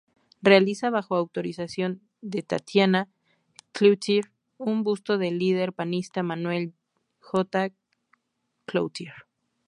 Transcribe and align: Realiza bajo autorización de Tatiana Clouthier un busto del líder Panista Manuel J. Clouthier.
Realiza 0.41 0.89
bajo 0.89 1.13
autorización 1.15 2.01
de 2.21 2.41
Tatiana 2.41 3.07
Clouthier 3.71 4.31
un 4.57 4.81
busto 4.83 5.19
del 5.19 5.37
líder 5.37 5.73
Panista 5.73 6.23
Manuel 6.23 6.73
J. 7.19 7.69
Clouthier. 8.65 9.13